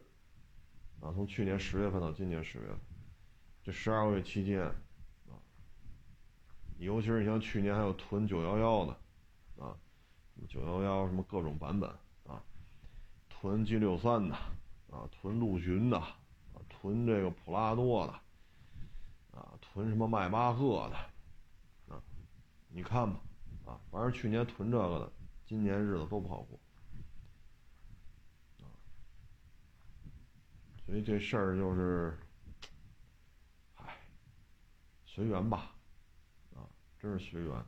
[1.01, 2.78] 啊，从去年十月份到今年十月份，
[3.64, 5.34] 这十二个月期间，啊，
[6.78, 8.92] 尤其是你像去年还有囤九幺幺的，
[9.64, 9.76] 啊，
[10.49, 11.90] 九幺幺什么各种版本
[12.24, 12.40] 啊，
[13.28, 14.34] 囤 G 六三的，
[14.90, 16.01] 啊，囤陆巡的，
[16.87, 18.12] 囤这个普拉多的，
[19.37, 20.97] 啊，囤什么迈巴赫的，
[21.93, 22.01] 啊，
[22.68, 23.20] 你看吧，
[23.64, 25.12] 啊，反正去年囤这个的。
[25.45, 26.59] 今年日子都不好过，
[28.59, 28.66] 啊，
[30.84, 32.18] 所以这事儿就是，
[33.76, 33.97] 唉，
[35.05, 35.72] 随缘吧，
[36.55, 36.66] 啊，
[36.99, 37.66] 真是随缘，啊，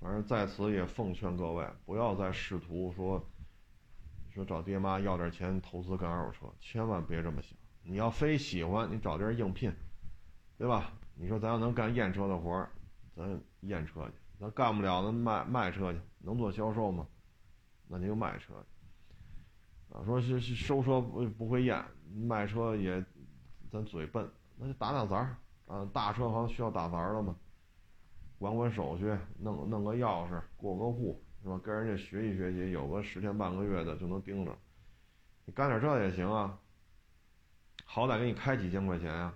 [0.00, 3.22] 反正在此也奉劝各位，不要再试图说，
[4.30, 7.57] 说找爹妈要点钱投资干二手车，千万别这么想。
[7.88, 9.72] 你要非喜欢，你找地儿应聘，
[10.58, 10.92] 对吧？
[11.14, 12.68] 你说咱要能干验车的活儿，
[13.16, 14.12] 咱验车去。
[14.38, 17.06] 咱干不了，咱卖卖车去，能做销售吗？
[17.88, 19.96] 那你就卖车去。
[19.96, 21.82] 啊，说是是收车不不会验，
[22.14, 23.02] 卖车也，
[23.72, 25.36] 咱嘴笨，那就打打杂儿
[25.66, 25.88] 啊。
[25.90, 27.34] 大车行需要打杂儿的吗？
[28.38, 31.58] 管管手续，弄弄个钥匙，过个户，是吧？
[31.64, 34.54] 跟人家学习学习，有个十天半个月的就能盯着。
[35.46, 36.60] 你干点这也行啊，
[37.90, 39.34] 好歹给你开几千块钱呀。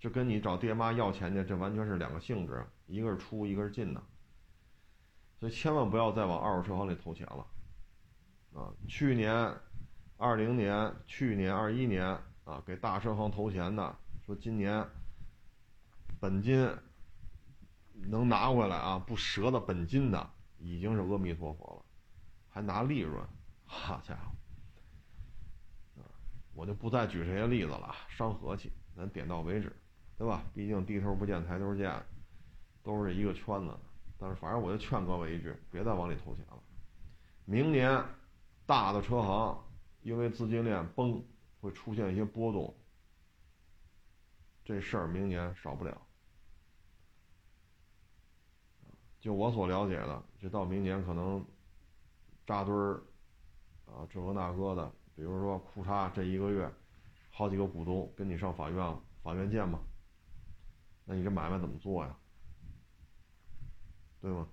[0.00, 4.02] 这跟你找爹妈要钱去，这完全是两个性质，一个是出，一个是进的，
[5.38, 7.46] 所以千万不要再往二手车行里投钱了，
[8.54, 9.32] 啊，去年，
[10.16, 12.06] 二零年，去年二一年
[12.44, 14.86] 啊，给大车行投钱的，说今年
[16.18, 16.70] 本金
[17.94, 21.84] 能拿回来啊，不折的本金的，已经是阿弥陀佛了，
[22.48, 23.22] 还拿利润，
[23.64, 24.32] 好家伙，
[26.64, 29.70] 我就不再举这些例子了，伤和气，咱点到为止。
[30.16, 30.42] 对吧？
[30.54, 32.02] 毕竟低头不见抬头见，
[32.82, 33.76] 都是一个圈子。
[34.18, 36.58] 但是反正我就劝各位一句，别再往里投钱了。
[37.44, 38.02] 明年
[38.64, 39.62] 大的车行
[40.00, 41.22] 因为资金链崩，
[41.60, 42.74] 会出现一些波动。
[44.64, 46.00] 这事儿明年少不了。
[49.20, 51.44] 就我所了解的，这到明年可能
[52.46, 53.02] 扎堆儿
[53.84, 56.70] 啊，这个那个的，比如说库嚓这一个月，
[57.30, 59.78] 好几个股东跟你上法院，法院见吧。
[61.04, 62.16] 那你这买卖怎么做呀？
[64.20, 64.48] 对吗？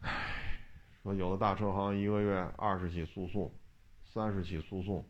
[0.00, 0.60] 唉，
[1.02, 3.52] 说有的大车行一个月二十起诉讼，
[4.04, 5.06] 三十起诉讼，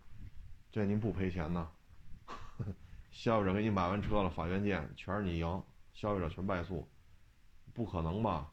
[0.71, 1.71] 这您不赔钱呐？
[3.12, 5.62] 消费者给你买完车了，法院见全是你赢，
[5.93, 6.89] 消费者全败诉，
[7.73, 8.53] 不可能吧？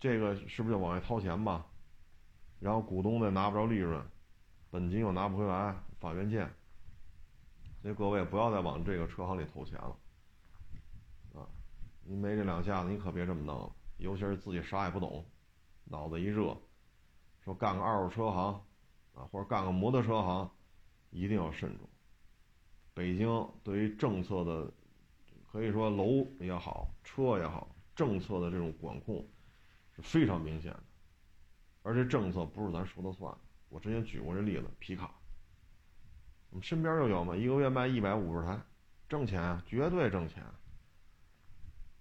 [0.00, 1.66] 这个是不是就往外掏钱吧？
[2.58, 4.02] 然后股东呢拿不着利润，
[4.70, 6.50] 本金又拿不回来，法院见。
[7.82, 9.96] 所以各位不要再往这个车行里投钱了，
[11.34, 11.46] 啊，
[12.02, 13.70] 你没这两下子，你可别这么弄。
[13.98, 15.24] 尤其是自己啥也不懂，
[15.84, 16.56] 脑子一热，
[17.44, 18.52] 说干个二手车行，
[19.14, 20.50] 啊，或者干个摩托车行，
[21.10, 21.88] 一定要慎重。
[22.92, 24.72] 北京对于政策的，
[25.50, 29.26] 可以说楼也好，车也好，政策的这种管控
[29.94, 30.82] 是非常明显的，
[31.86, 33.32] 而且政策不是咱说的算。
[33.68, 35.14] 我之前举过这例子，皮卡。
[36.50, 38.60] 我们身边就有嘛，一个月卖一百五十台，
[39.08, 40.42] 挣钱，绝对挣钱。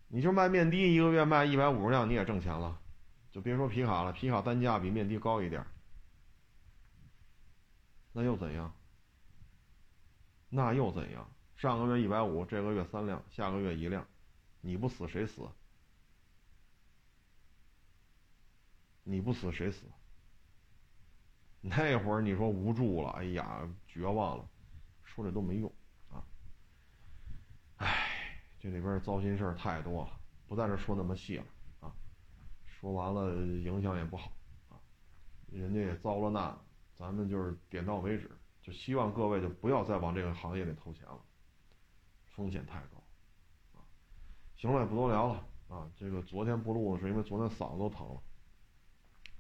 [0.08, 2.82] 你就卖面的，一个月卖一百五十辆，你也挣钱了，
[3.32, 5.64] 就别说皮卡了，皮卡单价比面的高一点，
[8.12, 8.74] 那又怎样？
[10.50, 11.30] 那又怎样？
[11.58, 14.04] 上个月一百五，这个月三辆，下个月一辆，
[14.62, 15.44] 你不死谁死？
[19.08, 19.86] 你不死谁死？
[21.62, 24.50] 那会儿你说无助了，哎呀，绝望了，
[25.04, 25.72] 说这都没用
[26.10, 26.26] 啊！
[27.78, 31.46] 唉，这里边糟心事儿太多了，不在这说那么细了
[31.82, 31.96] 啊。
[32.66, 34.32] 说完了影响也不好
[34.70, 34.78] 啊，
[35.52, 36.58] 人家也遭了难，
[36.96, 38.30] 咱们就是点到为止，
[38.62, 41.20] 就希望各位就不要再往这个行业里投钱了，
[42.26, 43.04] 风险太高
[43.74, 43.86] 啊。
[44.56, 45.92] 行了，也不多聊了啊。
[45.96, 48.22] 这个昨天不录了，是因为昨天嗓子都疼了，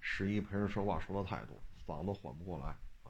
[0.07, 1.59] 十一陪人说话说的太多。
[1.83, 2.67] 嗓子缓不过来
[3.01, 3.09] 啊！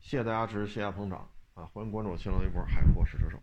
[0.00, 1.66] 谢谢大家支持，谢谢捧场啊！
[1.66, 3.38] 欢迎关注我新浪微博“海阔试车手”。